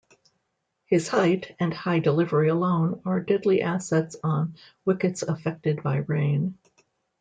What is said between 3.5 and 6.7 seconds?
assets on wickets affected by rain.